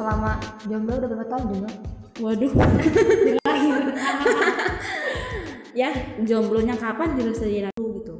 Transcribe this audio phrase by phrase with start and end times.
[0.00, 1.72] selama jomblo udah berapa tahun jomblo
[2.20, 2.52] Waduh.
[5.80, 5.88] ya,
[6.20, 8.16] jomblonya kapan juga jadi ragu gitu.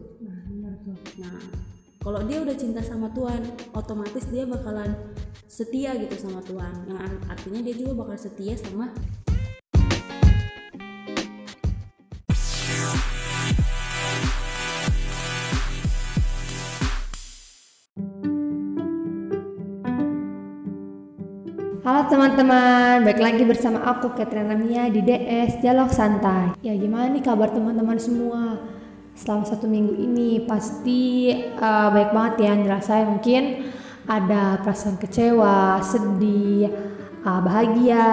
[1.20, 1.36] Nah,
[2.00, 3.44] kalau dia udah cinta sama Tuhan,
[3.76, 4.96] otomatis dia bakalan
[5.44, 6.88] setia gitu sama Tuhan.
[6.88, 8.88] Yang ar- artinya dia juga bakal setia sama
[21.80, 26.52] Halo teman-teman, balik lagi bersama aku Katrina Mia di DS Dialog Santai.
[26.60, 28.60] Ya gimana nih kabar teman-teman semua?
[29.16, 33.72] Selama satu minggu ini pasti eh, baik banget ya yang dirasain mungkin
[34.04, 36.68] ada perasaan kecewa, sedih,
[37.24, 38.08] eh, bahagia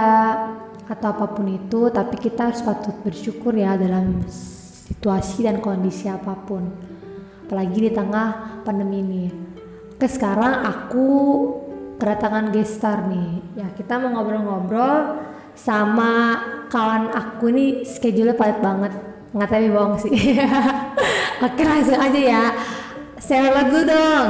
[0.88, 1.92] atau apa pun itu.
[1.92, 4.24] Tapi kita harus patut bersyukur ya dalam
[4.88, 6.72] situasi dan kondisi apa pun.
[7.44, 9.26] Apalagi di tengah pandemi ini.
[9.92, 11.08] Oke sekarang aku
[11.98, 13.42] kedatangan gestar nih.
[13.58, 15.26] Ya kita mau ngobrol-ngobrol
[15.58, 16.38] sama
[16.70, 18.94] kawan aku nih schedule padat banget.
[19.34, 20.14] Nggak tapi bohong sih.
[21.46, 22.44] Oke langsung aja ya.
[23.18, 24.30] Saya dulu dong.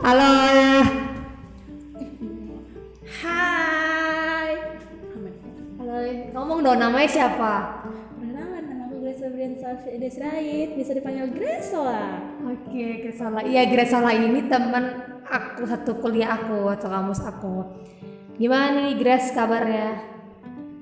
[0.00, 0.32] Halo.
[3.20, 4.48] Hai.
[5.76, 5.96] Halo.
[6.32, 7.84] Ngomong dong namanya siapa?
[8.16, 9.20] Perkenalan nama aku Grace
[10.00, 12.24] Desrait, bisa dipanggil Gresola.
[12.48, 13.44] Oke, Gresola.
[13.44, 17.56] Iya, Gresola ini teman aku satu kuliah aku atau kamus aku.
[18.34, 20.02] Gimana nih Grace kabarnya?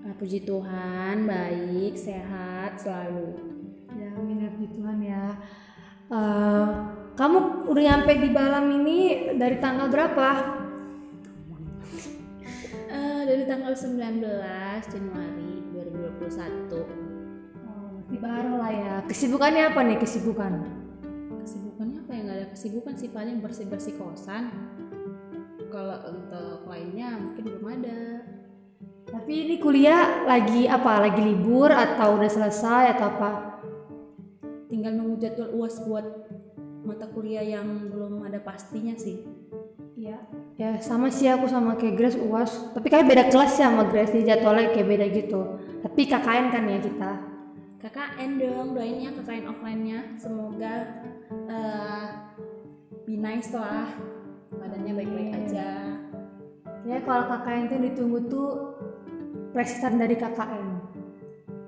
[0.09, 3.37] Ah, puji Tuhan, baik, sehat selalu.
[3.93, 5.37] Ya, amin ya puji Tuhan ya.
[6.09, 6.67] Eh,
[7.13, 10.29] kamu udah nyampe di Balam ini dari tanggal berapa?
[12.89, 16.89] Eh, dari tanggal 19 Januari 2021.
[17.69, 18.95] Oh, di baru lah ya.
[19.05, 20.78] Kesibukannya apa nih kesibukan?
[22.59, 24.51] Kesibukan sih, paling bersih-bersih kosan.
[25.71, 28.27] Kalau untuk lainnya mungkin belum ada.
[29.15, 31.07] Tapi ini kuliah lagi apa?
[31.07, 33.31] Lagi libur atau udah selesai atau apa?
[34.67, 36.03] Tinggal nunggu jadwal UAS buat
[36.83, 39.23] mata kuliah yang belum ada pastinya sih.
[39.95, 40.19] Iya.
[40.59, 42.75] Ya sama sih aku sama kayak Grace UAS.
[42.75, 45.63] Tapi kayak beda kelas ya sama Grace di jadwalnya kayak beda gitu.
[45.87, 47.13] Tapi KKN kan ya kita.
[47.87, 50.19] KKN dong, doain ya KKN offline-nya.
[50.19, 50.75] Semoga
[51.47, 52.28] eh
[53.09, 53.89] be nice lah.
[54.53, 55.97] Badannya baik-baik aja.
[56.85, 58.51] Ya kalau KKN tuh ditunggu tuh
[59.57, 60.69] presiden dari KKN.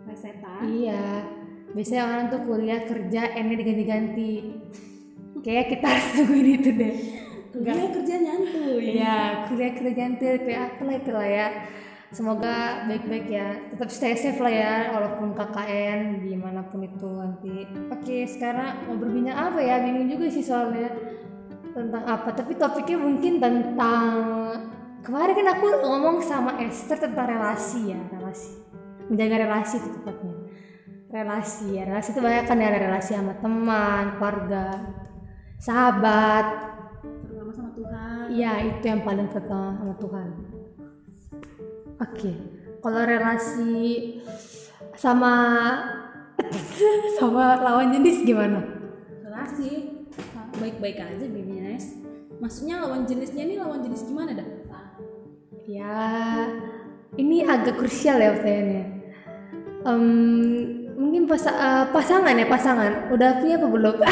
[0.05, 0.53] Reseta.
[0.69, 1.25] Iya.
[1.73, 4.33] Biasanya orang tuh kuliah kerja N-nya diganti-ganti.
[5.49, 6.95] Kayak kita harus tungguin itu deh.
[7.57, 8.84] Kuliah kerja nyantuy.
[9.01, 9.19] Iya,
[9.49, 11.49] kuliah kerja ganti kayak apa lah itu lah ya.
[12.12, 13.49] Semoga baik-baik ya.
[13.72, 17.65] Tetap stay safe lah ya, walaupun KKN di mana pun itu nanti.
[17.89, 19.81] Oke, sekarang mau berbincang apa ya?
[19.81, 20.93] Bingung juga sih soalnya
[21.72, 22.28] tentang apa.
[22.34, 24.10] Tapi topiknya mungkin tentang
[25.00, 28.58] kemarin kan aku ngomong sama Esther tentang relasi ya, relasi.
[29.10, 30.36] Menjaga relasi itu tepatnya.
[31.10, 34.66] Relasi ya, relasi itu banyak kan ya, relasi sama teman, keluarga,
[35.59, 36.70] sahabat,
[37.00, 38.25] Terutama sama Tuhan.
[38.28, 40.28] Iya itu yang paling pertama sama Tuhan.
[42.00, 42.32] Oke,
[42.80, 43.72] kalau relasi
[44.97, 45.34] sama
[47.20, 48.60] sama lawan jenis gimana?
[49.25, 49.69] Relasi
[50.60, 51.59] baik-baik aja Bibi.
[52.41, 54.49] Maksudnya lawan jenisnya ini lawan jenis gimana dah?
[55.69, 56.01] Ya,
[57.21, 58.84] ini agak krusial ya pertanyaannya.
[59.84, 60.05] Em,
[60.97, 63.12] mungkin pas, eh, pasangan ya pasangan.
[63.12, 63.97] Udah punya apa belum?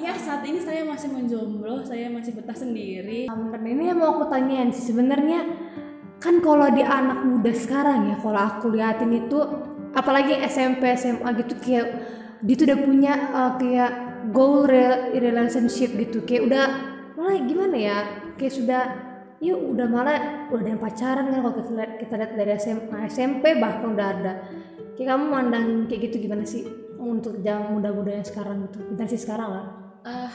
[0.00, 3.28] Ya saat ini saya masih menjomblo, saya masih betah sendiri.
[3.28, 5.44] Dan ini yang mau aku tanyain sih sebenarnya
[6.16, 9.40] kan kalau di anak muda sekarang ya kalau aku liatin itu
[9.92, 11.86] apalagi SMP SMA gitu kayak
[12.40, 16.22] dia tuh udah punya uh, kayak goal re- relationship gitu.
[16.28, 16.66] Kayak udah
[17.16, 17.98] malah gimana ya?
[18.36, 18.82] Kayak sudah
[19.40, 20.18] ya udah malah
[20.52, 24.08] udah ada yang pacaran kan kalau kita lihat kita lihat dari SMA SMP bahkan udah
[24.20, 24.32] ada.
[24.94, 26.68] Kayak kamu mandang kayak gitu gimana sih?
[27.00, 29.66] Untuk jam muda-muda yang sekarang gitu generasi sekarang lah.
[30.04, 30.32] Ah,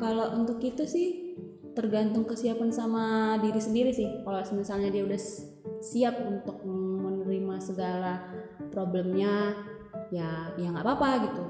[0.00, 1.36] kalau untuk itu sih
[1.76, 4.24] tergantung kesiapan sama diri sendiri sih.
[4.24, 5.20] Kalau misalnya dia udah
[5.78, 8.18] siap untuk menerima segala
[8.72, 9.54] problemnya,
[10.10, 11.44] ya ya nggak apa-apa gitu.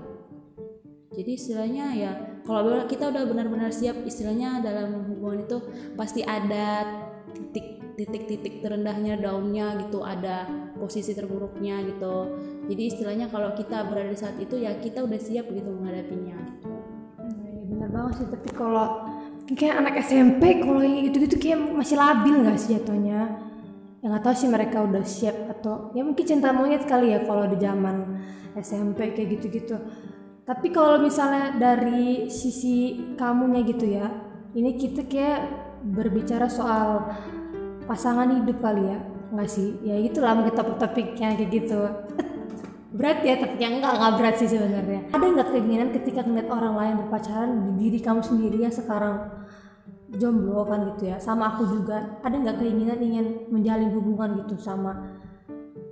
[1.19, 2.13] Jadi istilahnya ya
[2.47, 5.59] kalau kita udah benar-benar siap istilahnya dalam hubungan itu
[5.99, 6.87] pasti ada
[7.35, 10.47] titik titik-titik terendahnya daunnya gitu ada
[10.79, 12.31] posisi terburuknya gitu.
[12.71, 16.39] Jadi istilahnya kalau kita berada di saat itu ya kita udah siap gitu menghadapinya.
[16.39, 16.71] Gitu.
[17.19, 18.87] Nah, iya benar banget sih tapi kalau
[19.59, 23.43] kayak anak SMP kalau yang gitu-gitu kayak masih labil nggak sih jatuhnya?
[23.99, 27.51] Ya nggak tahu sih mereka udah siap atau ya mungkin cinta monyet kali ya kalau
[27.51, 28.23] di zaman
[28.55, 29.75] SMP kayak gitu-gitu
[30.49, 34.09] tapi kalau misalnya dari sisi kamunya gitu ya
[34.57, 35.41] ini kita kayak
[35.85, 37.05] berbicara soal
[37.85, 38.99] pasangan hidup kali ya.
[39.29, 39.77] Nggak sih?
[39.85, 41.81] Ya itulah mungkin topik-topiknya kayak gitu.
[42.99, 45.13] Berat ya tapi yang enggak enggak berat sih sebenarnya.
[45.13, 49.29] Ada nggak keinginan ketika ngeliat orang lain berpacaran di diri kamu sendiri yang sekarang
[50.17, 51.21] jomblo kan gitu ya?
[51.21, 52.19] Sama aku juga.
[52.25, 55.21] Ada nggak keinginan ingin menjalin hubungan gitu sama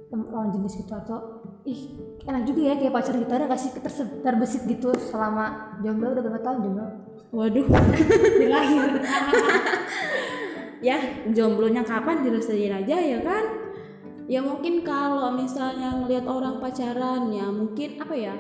[0.09, 0.97] lawan jenis gitu?
[0.97, 1.36] Atau
[1.67, 1.81] ih
[2.27, 6.15] enak juga ya kayak pacar gitu ada nggak sih terse- terbesit gitu selama jomblo?
[6.15, 6.87] Udah berapa tahun jomblo?
[7.35, 7.67] Waduh.
[8.41, 8.83] Di lahir.
[10.81, 10.97] Ya
[11.35, 12.23] jomblonya kapan?
[12.23, 13.45] Dirasain aja ya kan?
[14.27, 18.35] Ya mungkin kalau misalnya ngelihat orang pacaran ya mungkin apa ya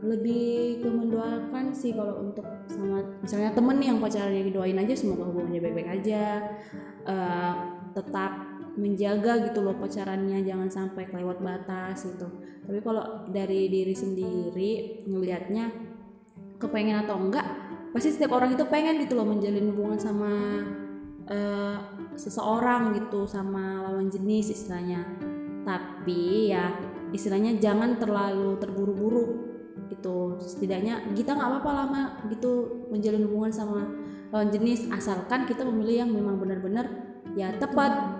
[0.00, 4.94] lebih ke mendoakan sih kalau untuk sama misalnya temen nih yang pacaran ya doain aja
[4.96, 6.42] semoga hubungannya baik-baik aja.
[7.06, 7.52] Eh,
[7.94, 8.49] tetap
[8.80, 12.26] menjaga gitu loh pacarannya jangan sampai kelewat batas gitu.
[12.64, 15.68] Tapi kalau dari diri sendiri ngelihatnya
[16.56, 17.44] kepengen atau enggak
[17.92, 20.32] pasti setiap orang itu pengen gitu loh menjalin hubungan sama
[21.28, 21.78] eh,
[22.16, 25.04] seseorang gitu sama lawan jenis istilahnya.
[25.60, 26.72] Tapi ya
[27.12, 29.24] istilahnya jangan terlalu terburu-buru
[29.92, 30.40] gitu.
[30.40, 33.84] Setidaknya kita nggak apa-apa lama gitu menjalin hubungan sama
[34.30, 36.86] lawan jenis asalkan kita memilih yang memang benar-benar
[37.34, 38.19] ya tepat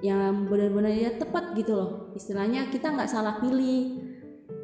[0.00, 1.90] yang benar-benar ya tepat gitu loh.
[2.16, 4.08] Istilahnya kita nggak salah pilih.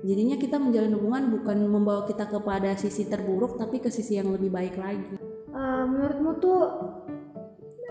[0.07, 4.49] Jadinya kita menjalin hubungan bukan membawa kita kepada sisi terburuk tapi ke sisi yang lebih
[4.49, 5.17] baik lagi.
[5.57, 6.61] Eh, menurutmu tuh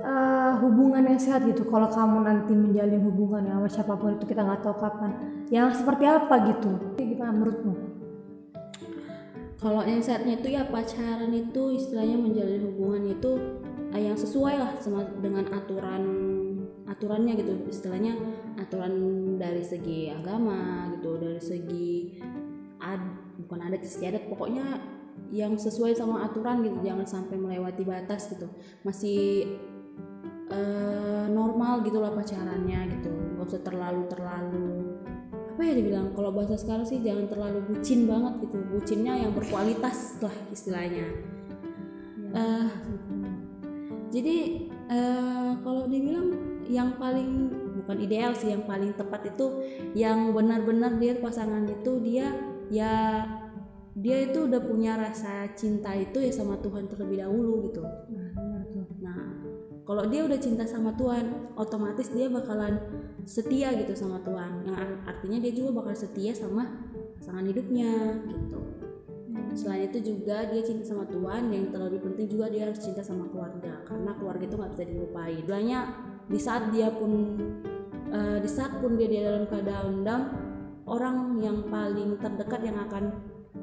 [0.02, 4.42] eh, hubungan yang sehat gitu kalau kamu nanti menjalin hubungan sama siapa pun itu kita
[4.42, 5.12] nggak tahu kapan.
[5.54, 6.70] Yang seperti apa gitu?
[6.98, 7.74] Gimana menurutmu?
[9.62, 13.32] Kalau yang saatnya itu ya pacaran itu istilahnya menjalin hubungan itu
[13.94, 16.35] eh, yang sesuai lah sama dengan aturan
[16.86, 17.54] aturannya gitu.
[17.70, 18.14] Istilahnya
[18.62, 18.94] aturan
[19.42, 22.22] dari segi agama gitu dari segi
[22.82, 23.02] ad
[23.46, 24.80] bukan adat istiadat pokoknya
[25.34, 28.48] yang sesuai sama aturan gitu jangan sampai melewati batas gitu.
[28.86, 29.46] Masih
[30.54, 33.12] eh, normal gitu lah pacarannya gitu.
[33.36, 34.70] Nggak usah terlalu terlalu
[35.56, 36.12] apa ya dibilang?
[36.14, 38.58] Kalau bahasa sekarang sih jangan terlalu bucin banget gitu.
[38.76, 41.08] Bucinnya yang berkualitas lah istilahnya.
[42.36, 42.68] Eh,
[44.12, 44.36] jadi
[44.92, 47.52] eh, kalau dibilang yang paling
[47.84, 49.48] bukan ideal sih yang paling tepat itu
[49.94, 52.34] yang benar-benar dia pasangan itu dia
[52.74, 53.24] ya
[53.96, 57.84] dia itu udah punya rasa cinta itu ya sama Tuhan terlebih dahulu gitu
[59.06, 59.30] Nah,
[59.86, 62.82] kalau dia udah cinta sama Tuhan, otomatis dia bakalan
[63.22, 64.66] setia gitu sama Tuhan.
[64.66, 66.66] Yang ar- artinya dia juga bakal setia sama
[67.22, 68.60] pasangan hidupnya gitu.
[69.56, 73.30] Selain itu juga dia cinta sama Tuhan, yang terlebih penting juga dia harus cinta sama
[73.30, 75.44] keluarga karena keluarga itu nggak bisa dilupain.
[75.46, 75.86] Banyak
[76.26, 77.38] di saat dia pun
[78.10, 80.24] eh, di saat pun dia, dia dalam keadaan down,
[80.86, 83.14] orang yang paling terdekat yang akan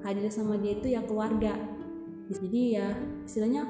[0.02, 1.54] hadir sama dia itu ya keluarga.
[2.32, 3.66] Jadi ya istilahnya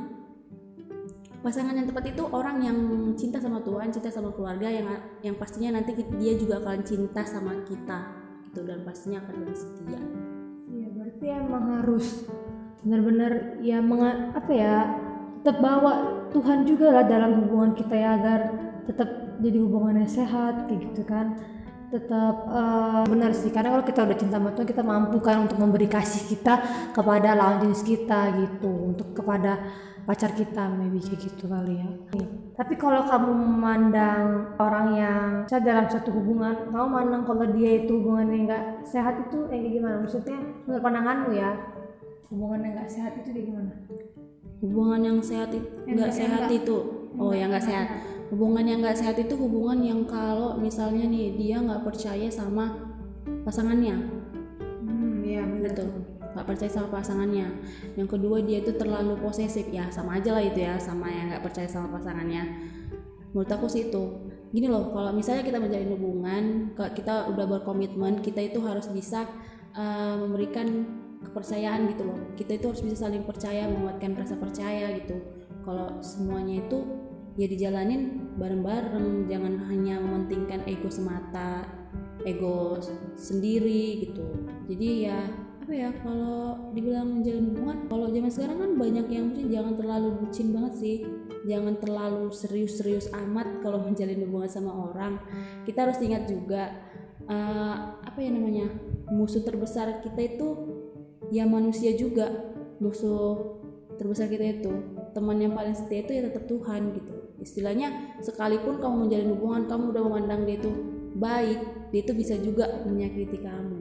[1.43, 2.79] pasangan yang tepat itu orang yang
[3.19, 4.87] cinta sama Tuhan, cinta sama keluarga yang
[5.21, 8.23] yang pastinya nanti dia juga akan cinta sama kita
[8.53, 10.01] gitu dan pastinya akan lebih setia.
[10.71, 12.07] Iya berarti emang harus
[12.83, 14.77] benar-benar ya menga- apa ya
[15.43, 18.41] tetap bawa Tuhan juga lah dalam hubungan kita ya agar
[18.89, 19.09] tetap
[19.39, 21.39] jadi hubungan yang sehat kayak gitu kan.
[21.93, 25.61] Tetap eh, benar sih karena kalau kita udah cinta sama Tuhan kita mampu kan untuk
[25.61, 26.55] memberi kasih kita
[26.97, 29.61] kepada lawan jenis kita gitu untuk kepada
[30.03, 31.89] pacar kita maybe kayak gitu kali ya.
[32.59, 37.93] Tapi kalau kamu memandang orang yang saya dalam satu hubungan kamu memandang kalau dia itu
[38.03, 39.97] hubungannya nggak sehat itu yang kayak gimana?
[40.03, 41.51] Maksudnya menurut pandanganmu ya
[42.33, 43.73] hubungan yang nggak sehat itu kayak gimana?
[44.63, 46.77] Hubungan yang sehat itu nggak sehat yang itu,
[47.19, 47.89] oh yang nggak sehat.
[48.33, 52.97] Hubungan yang nggak sehat itu hubungan yang kalau misalnya nih dia nggak percaya sama
[53.45, 53.93] pasangannya,
[54.81, 55.77] hmm iya benar.
[55.77, 55.85] Gitu.
[56.33, 57.47] Nggak percaya sama pasangannya.
[57.93, 59.69] Yang kedua dia itu terlalu posesif.
[59.69, 62.73] Ya sama aja lah itu ya sama yang nggak percaya sama pasangannya.
[63.37, 64.33] Menurut aku sih itu.
[64.49, 69.29] Gini loh kalau misalnya kita menjalin hubungan kalau kita udah berkomitmen kita itu harus bisa
[69.77, 70.89] eh, memberikan
[71.21, 72.33] kepercayaan gitu loh.
[72.33, 75.21] Kita itu harus bisa saling percaya menguatkan rasa percaya gitu.
[75.69, 76.81] Kalau semuanya itu
[77.37, 81.65] ya dijalanin bareng-bareng jangan hanya mementingkan ego semata
[82.23, 82.79] ego
[83.19, 84.47] sendiri gitu.
[84.69, 85.19] Jadi ya
[85.63, 90.09] apa ya kalau dibilang menjalin hubungan kalau zaman sekarang kan banyak yang mungkin jangan terlalu
[90.21, 90.97] bucin banget sih.
[91.43, 95.19] Jangan terlalu serius-serius amat kalau menjalin hubungan sama orang.
[95.65, 96.69] Kita harus ingat juga
[97.27, 98.69] eh, apa ya namanya
[99.09, 100.49] musuh terbesar kita itu
[101.33, 102.29] ya manusia juga.
[102.83, 103.63] Musuh
[103.95, 104.73] terbesar kita itu
[105.13, 107.15] teman yang paling setia itu ya tetap Tuhan gitu.
[107.41, 110.73] Istilahnya sekalipun kamu menjalin hubungan kamu udah memandang dia itu
[111.17, 111.59] baik
[111.93, 113.81] dia itu bisa juga menyakiti kamu.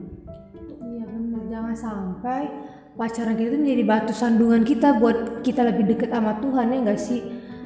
[0.82, 2.42] Iya benar, jangan sampai
[2.92, 7.00] pacaran kita itu menjadi batu sandungan kita buat kita lebih dekat sama Tuhan ya enggak
[7.00, 7.20] sih?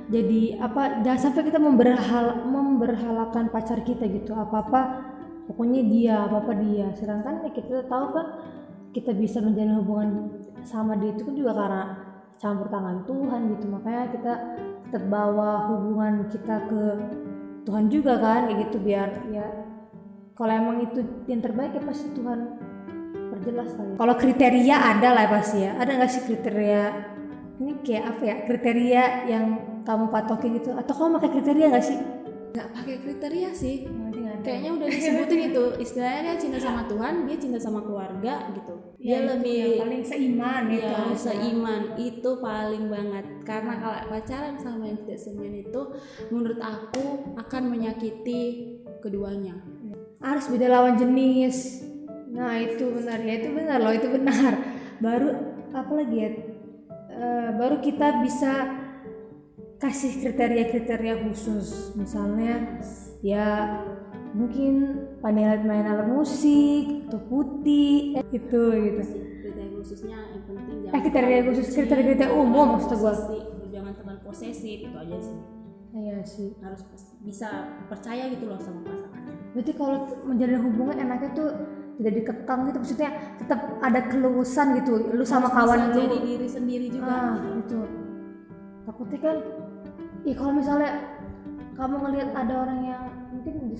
[0.06, 4.38] Jadi apa jangan sampai kita memberhal memberhalakan pacar kita gitu.
[4.38, 4.80] Apa apa
[5.50, 6.94] pokoknya dia apa apa dia.
[6.94, 8.26] Sedangkan ya kita tahu kan
[8.94, 10.10] kita bisa menjalin hubungan
[10.62, 11.82] sama dia itu kan juga karena
[12.36, 13.64] campur tangan Tuhan gitu.
[13.72, 14.32] Makanya kita
[14.88, 16.82] tetap bawa hubungan kita ke
[17.66, 19.46] Tuhan juga kan kayak gitu biar ya
[20.36, 22.38] kalau emang itu yang terbaik ya pasti Tuhan
[23.32, 23.96] perjelas kali.
[23.96, 25.80] Kalau kriteria ada lah pasti ya.
[25.80, 26.82] Ada nggak sih kriteria
[27.56, 29.02] ini kayak apa ya kriteria
[29.32, 29.44] yang
[29.82, 30.76] kamu patokin gitu?
[30.76, 31.98] Atau kamu pakai kriteria nggak sih?
[32.52, 33.76] Nggak pakai kriteria sih.
[34.44, 35.64] Kayaknya udah disebutin itu.
[35.80, 38.75] Istilahnya dia cinta sama Tuhan dia cinta sama keluarga gitu
[39.06, 43.24] dia Ya, lebih yang paling seiman itu ya seiman itu paling banget.
[43.46, 45.82] Karena kalau pacaran sama yang tidak seiman itu
[46.34, 48.42] menurut aku akan menyakiti
[48.98, 49.54] keduanya.
[50.18, 51.86] Harus beda lawan jenis.
[52.34, 53.22] Nah itu benar.
[53.22, 54.52] Ya itu benar loh itu benar.
[54.98, 55.28] Baru
[55.70, 56.30] apa lagi ya?
[57.06, 58.74] Eh, baru kita bisa
[59.78, 61.94] kasih kriteria-kriteria khusus.
[61.94, 62.82] Misalnya
[63.22, 63.78] ya
[64.34, 64.74] mungkin
[65.22, 69.02] alat musik atau putih itu gitu.
[69.46, 74.96] Kriteria khususnya yang penting eh kriteria khusus kriteria-kriteria umum maksud posesif, jangan terlalu posesif itu
[74.96, 75.38] aja sih.
[75.96, 76.48] Iya sih.
[76.60, 76.82] Harus
[77.22, 77.48] bisa
[77.90, 81.48] percaya gitu loh sama pasangannya berarti kalau menjalin hubungan enaknya tuh
[81.96, 86.00] tidak dikekang gitu maksudnya tetap ada keluasan gitu lu sama kawan Bisa lu.
[86.04, 87.80] jadi diri sendiri juga ah itu.
[88.84, 89.36] Takutnya kan
[90.28, 90.90] ih kalau misalnya
[91.72, 93.02] kamu ngelihat ada orang yang
[93.32, 93.76] mungkin di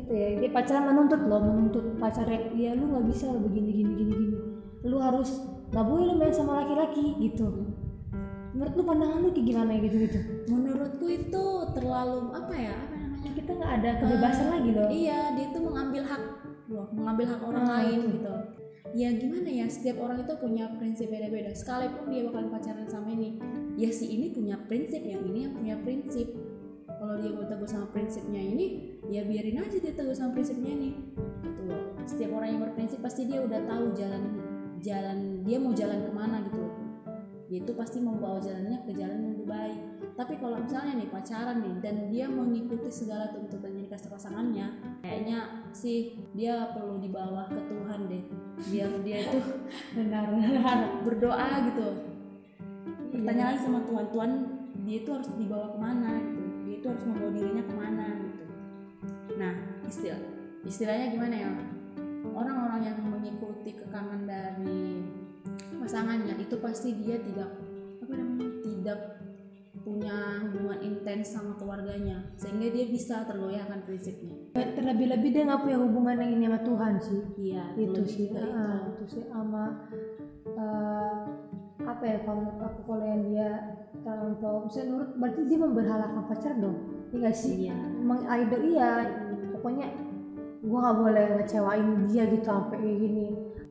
[0.00, 0.28] kita ya.
[0.40, 2.52] Dia pacaran menuntut loh menuntut pacarnya.
[2.56, 4.36] Ya lu nggak bisa lo begini gini gini gini.
[4.86, 5.40] Lu harus
[5.72, 7.46] nggak boleh lu main sama laki-laki gitu.
[8.56, 10.18] Menurut lu pandangan lu kayak gimana gitu gitu?
[10.48, 11.44] Menurutku itu
[11.76, 14.88] terlalu apa ya apa namanya kita nggak ada kebebasan lagi loh.
[14.88, 16.22] iya dia tuh mengambil hak
[16.72, 18.08] loh mengambil hak orang Ah, lain itu.
[18.16, 18.34] gitu.
[18.96, 21.52] Ya gimana ya setiap orang itu punya prinsip beda-beda.
[21.52, 23.36] Sekalipun dia bakal pacaran sama ini
[23.76, 26.32] ya si ini punya prinsip yang ini yang punya prinsip
[26.96, 28.66] kalau dia mau teguh sama prinsipnya ini
[29.06, 30.90] ya biarin aja dia teguh sama prinsipnya ini.
[31.44, 31.82] Gitu loh.
[32.08, 34.22] Setiap orang yang berprinsip pasti dia udah tahu jalan
[34.80, 36.58] jalan dia mau jalan ke mana gitu.
[36.58, 36.86] Loh
[37.46, 39.78] dia itu pasti membawa jalannya ke jalan yang lebih baik.
[40.18, 44.66] Tapi kalau misalnya nih pacaran nih dan dia mengikuti segala tuntutan yang dikasih pasangannya
[44.98, 45.38] kayaknya
[45.70, 48.22] sih dia perlu dibawa ke Tuhan deh.
[48.66, 49.38] Biar dia itu
[49.96, 50.26] benar
[51.06, 51.88] berdoa gitu.
[53.14, 54.30] Bertanya lagi sama Tuhan Tuhan
[54.82, 56.12] dia itu harus dibawa ke mana?
[56.18, 56.35] gitu
[56.86, 58.44] itu harus membawa dirinya ke mana gitu.
[59.34, 59.54] Nah
[59.90, 60.22] istilah
[60.62, 61.50] istilahnya gimana ya?
[62.30, 65.02] Orang-orang yang mengikuti kekangan dari
[65.82, 67.50] pasangannya itu pasti dia tidak
[68.06, 68.98] apa namanya tidak
[69.82, 74.54] punya hubungan intens sama keluarganya sehingga dia bisa tergoyahkan prinsipnya.
[74.54, 77.22] Terlebih-lebih dia nggak punya hubungan yang ini sama Tuhan sih.
[77.50, 79.04] Iya itu sih ah, itu.
[79.10, 79.90] sih sama
[80.54, 81.22] eh,
[81.82, 83.74] apa ya kalau aku kalau yang dia
[84.04, 86.76] terlampau misalnya nurut berarti dia memberhalakan pacar dong.
[87.12, 87.54] Iya gak sih?
[87.68, 87.74] Iya.
[88.02, 88.90] Mengidol iya
[89.56, 89.86] pokoknya
[90.66, 93.26] gua nggak boleh ngecewain dia gitu sampai kayak gini.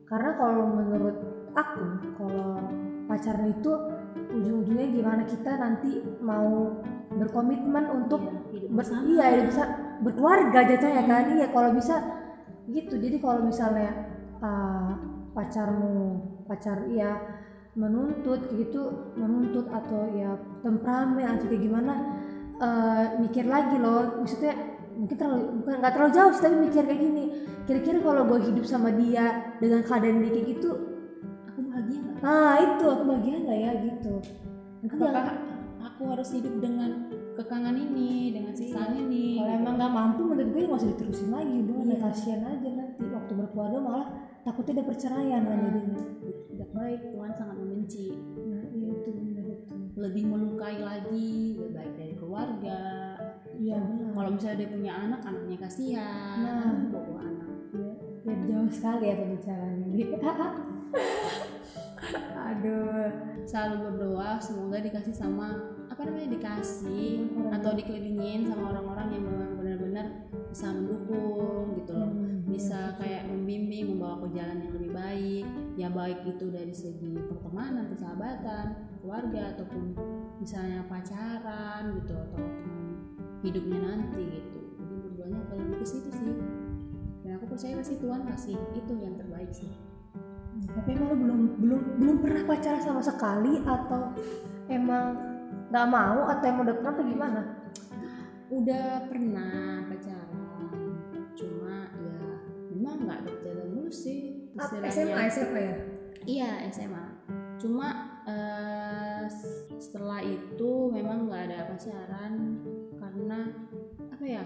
[0.06, 1.16] Karena kalau menurut
[1.52, 1.84] aku
[2.16, 2.48] kalau
[3.06, 3.72] pacaran itu
[4.26, 6.82] ujung-ujungnya gimana kita nanti mau
[7.16, 9.64] berkomitmen untuk hidup ber, iya ya bisa
[10.02, 11.24] berkeluarga jatuhnya kan?
[11.36, 11.46] Iya.
[11.52, 11.94] Kalau bisa
[12.66, 12.94] gitu.
[12.98, 13.90] Jadi kalau misalnya
[14.42, 14.90] uh,
[15.36, 15.96] pacarmu
[16.48, 17.42] pacar iya
[17.76, 20.32] menuntut gitu menuntut atau ya
[20.64, 21.92] temperamen atau kayak gimana
[22.56, 24.24] uh, mikir lagi loh.
[24.24, 24.56] Maksudnya
[24.96, 27.24] mungkin terlalu bukan nggak terlalu jauh sih tapi mikir kayak gini.
[27.68, 30.70] Kira-kira kalau gue hidup sama dia dengan keadaan dia kayak gitu
[31.52, 32.16] aku bahagia nggak?
[32.24, 34.14] Ah itu aku bahagia nggak ya gitu.
[34.86, 35.40] Apakah jangan-
[35.86, 36.90] aku harus hidup dengan
[37.36, 41.56] kekangan ini dengan siksaan ini kalau emang nggak mampu menurut gue nggak usah diterusin lagi
[41.60, 41.96] udah Iya.
[42.08, 43.04] kasihan aja nanti.
[43.04, 44.06] Waktu berkeluarga malah
[44.44, 46.00] takutnya ada perceraian kan jadinya
[46.56, 48.16] tidak baik Tuhan sangat membenci.
[48.16, 52.80] Nah iya itu benar itu lebih melukai lagi baik dari keluarga.
[53.52, 54.08] Iya benar.
[54.16, 56.40] Kalau misalnya dia punya anak anaknya kasihan.
[56.40, 56.88] Nah.
[56.88, 57.50] bawa anak.
[57.76, 60.00] Ya, ya jauh sekali ya pembicaraan ini.
[62.48, 63.08] Aduh.
[63.44, 70.06] Selalu berdoa semoga dikasih sama apa namanya dikasih atau dikelilingin sama orang-orang yang memang benar-benar
[70.50, 72.10] bisa mendukung gitu loh.
[72.10, 75.46] Hmm, bisa kayak membimbing membawa ke jalan yang lebih baik.
[75.76, 78.66] Ya baik itu dari segi pertemanan persahabatan
[79.00, 79.82] keluarga ataupun
[80.40, 82.44] misalnya pacaran gitu ataupun
[83.44, 84.58] hidupnya nanti gitu.
[84.80, 86.34] Jadi berdoanya kalau lebih ke situ sih.
[87.22, 89.70] Dan aku percaya pasti Tuhan kasih itu yang terbaik sih.
[90.56, 94.16] Tapi emang lu belum belum belum pernah pacaran sama sekali atau
[94.72, 95.14] emang
[95.70, 97.40] nggak mau atau emang udah pernah atau gimana?
[98.46, 99.54] Udah pernah
[99.90, 100.38] pacaran
[101.36, 102.22] cuma ya
[102.72, 104.94] memang nggak berjalan mulus sih istilahnya.
[104.94, 105.76] SMA SMA ya?
[106.26, 107.04] Iya SMA
[107.56, 107.88] cuma
[108.28, 109.24] eh,
[109.80, 112.34] setelah itu memang nggak ada pacaran
[113.00, 113.38] karena
[114.12, 114.42] apa ya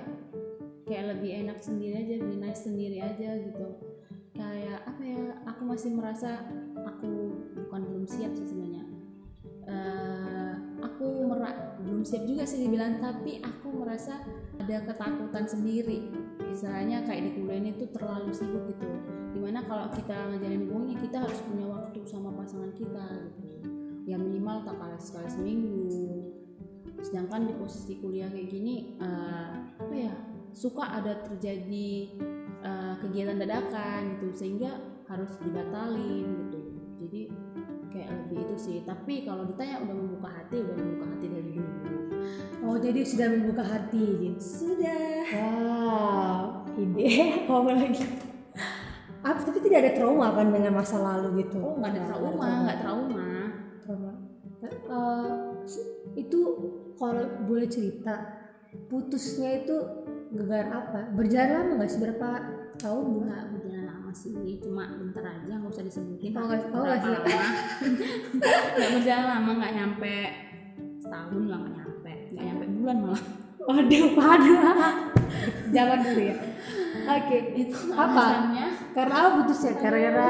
[0.91, 3.69] kayak lebih enak sendiri aja lebih nice sendiri aja gitu.
[4.35, 6.43] Kayak apa ya aku masih merasa
[6.83, 8.85] aku bukan belum siap sih sebenarnya.
[9.71, 10.50] Eh,
[11.01, 14.21] aku mera belum siap juga sih dibilang tapi aku merasa
[14.61, 16.13] ada ketakutan sendiri.
[16.45, 18.85] Istilahnya kayak di kuliah itu terlalu sibuk gitu.
[19.33, 23.49] Di mana kalau kita ngejalanin hubungannya kita harus punya waktu sama pasangan kita gitu.
[24.05, 25.89] Ya minimal tak kalah sekali seminggu.
[27.01, 30.13] Sedangkan di posisi kuliah kayak gini eh, apa ya
[30.53, 31.93] suka ada terjadi
[32.61, 34.37] eh, kegiatan dadakan gitu.
[34.37, 34.77] Sehingga
[35.09, 36.50] harus dibatalin gitu
[38.01, 41.69] kayak lebih itu sih tapi kalau ditanya udah membuka hati udah membuka hati dari dulu
[42.61, 44.35] Oh jadi sudah membuka hati Jin.
[44.37, 47.09] sudah Wow, ide
[47.49, 48.05] apa lagi?
[49.21, 51.57] Apa tapi tidak ada trauma kan dengan masa lalu gitu?
[51.61, 53.29] oh nggak ada trauma nggak trauma
[53.85, 54.13] trauma.
[54.61, 55.29] Eh,
[56.21, 56.41] itu
[57.01, 58.29] kalau boleh cerita
[58.93, 59.77] putusnya itu
[60.37, 61.01] gegar apa?
[61.17, 62.29] Berjalan lama nggak sih berapa
[62.77, 63.80] tahun nggak berjalan
[64.11, 67.47] lama sih cuma bentar aja nggak usah disebutin Oh, nggak- oh, berapa nggak lama
[68.75, 70.17] nggak berjalan lama nggak nyampe
[70.99, 73.25] setahun lah nggak nyampe nggak nyampe bulan malah
[73.61, 74.57] Waduh, waduh.
[75.69, 76.37] Jangan dulu ya.
[77.07, 78.09] Oke, itu Apa?
[78.09, 79.73] alasannya karena apa putusnya?
[79.79, 80.27] Karena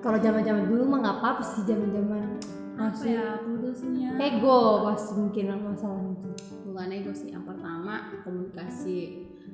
[0.00, 2.26] kalau zaman-zaman dulu mah nggak apa-apa sih zaman-zaman
[2.74, 6.30] apa masih ya putusnya ego pasti mungkin masalah itu.
[6.66, 8.98] bukan ego sih yang pertama komunikasi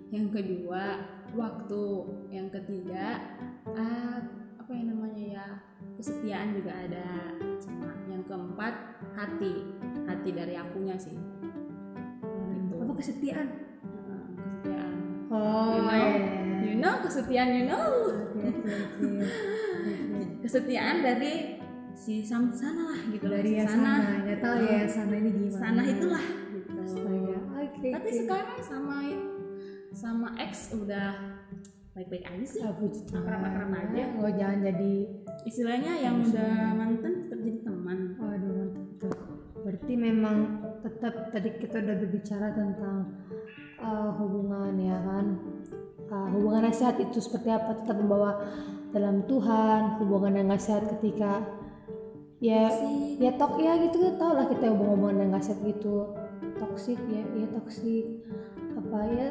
[0.08, 1.04] yang kedua
[1.36, 1.84] waktu
[2.32, 3.20] yang ketiga
[3.74, 4.18] ah,
[4.56, 5.46] apa yang namanya ya
[5.94, 7.04] kesetiaan juga ada
[7.58, 8.74] sama yang keempat
[9.12, 9.52] hati
[10.04, 13.48] hati dari akunya sih gitu Apa kesetiaan?
[13.82, 14.94] Nah, kesetiaan
[15.28, 16.40] Oh, you know iya.
[16.64, 18.72] you know kesetiaan you know oke, oke.
[18.96, 20.24] Oke.
[20.40, 21.58] kesetiaan dari
[21.92, 25.58] si sam sana lah gitu Dari Si yang sana, nggak tahu ya sana ini gimana.
[25.58, 27.36] sana itulah gitu Astaga.
[27.58, 27.88] Oke.
[27.90, 28.16] tapi oke.
[28.16, 28.96] sekarang sama
[29.90, 31.37] sama ex udah
[31.98, 33.26] baik-baik aja sih Ah, puji Tuhan.
[33.26, 34.02] Akrab-akrab aja.
[34.22, 34.92] Oh, jangan jadi
[35.42, 39.18] istilahnya yang udah mantan tetap jadi teman Waduh, mantap.
[39.58, 40.36] Berarti memang
[40.86, 42.98] tetap tadi kita udah berbicara tentang
[43.82, 45.26] uh, hubungan ya kan.
[46.06, 47.82] Uh, hubungan yang sehat itu seperti apa?
[47.82, 48.46] Tetap membawa
[48.94, 49.98] dalam Tuhan.
[49.98, 51.42] Hubungan yang nggak sehat ketika
[52.38, 53.18] ya Toksik.
[53.18, 56.14] ya tok ya gitu kan tau lah kita hubungan yang nggak sehat gitu
[56.62, 58.22] toksik ya ya toksik
[58.78, 59.28] apa ya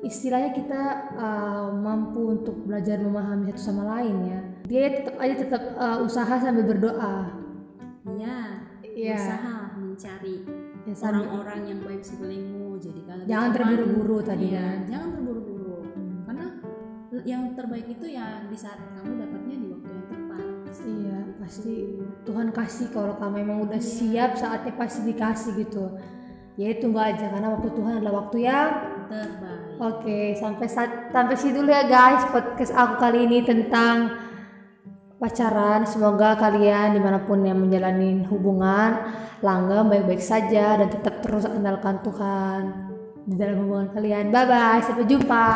[0.00, 0.82] istilahnya kita
[1.12, 4.40] uh, mampu untuk belajar memahami satu sama lain ya.
[4.64, 7.28] Dia tetap aja tetap uh, usaha sambil berdoa.
[8.06, 8.36] Iya
[8.90, 9.16] Iya.
[9.16, 10.36] usaha mencari
[10.80, 14.78] Ya, sambil- orang-orang yang baik sekelilingmu jadi kalau Jangan terburu-buru tadi iya, kan.
[14.88, 15.76] jangan terburu-buru.
[16.24, 16.46] Karena
[17.22, 20.44] yang terbaik itu ya di saat kamu dapatnya di waktu yang tepat.
[20.80, 21.74] Iya, pasti
[22.24, 25.84] Tuhan kasih kalau kamu memang udah siap saatnya pasti dikasih gitu.
[26.56, 28.68] Ya tunggu aja karena waktu Tuhan adalah waktu yang
[29.06, 34.12] terbaik Oke, sampai saat sampai situ dulu ya guys podcast aku kali ini tentang
[35.16, 35.88] pacaran.
[35.88, 39.00] Semoga kalian di mana pun yang menjalani hubungan
[39.40, 42.60] langgeng baik-baik saja dan tetap terus andalkan Tuhan
[43.24, 44.28] di dalam hubungan kalian.
[44.28, 45.48] Bye bye, sampai jumpa.